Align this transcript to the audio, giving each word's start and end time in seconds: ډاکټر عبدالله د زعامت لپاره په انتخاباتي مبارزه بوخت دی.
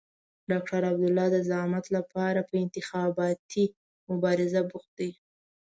ډاکټر 0.49 0.81
عبدالله 0.91 1.27
د 1.31 1.37
زعامت 1.49 1.85
لپاره 1.97 2.39
په 2.49 2.55
انتخاباتي 2.63 3.65
مبارزه 4.09 4.61
بوخت 4.69 4.91
دی. 4.99 5.11